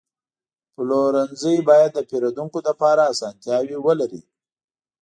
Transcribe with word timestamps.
پلورنځی 0.73 1.55
باید 1.69 1.91
د 1.93 1.99
پیرودونکو 2.09 2.59
لپاره 2.67 3.01
اسانتیاوې 3.13 3.77
ولري. 3.85 4.21